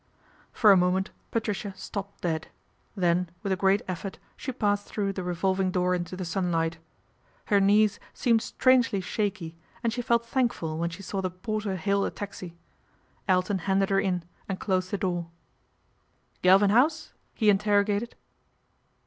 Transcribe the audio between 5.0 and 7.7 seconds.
the revolving A RACE WITH SPINSTERHOOD 297 door into the sunlight. Her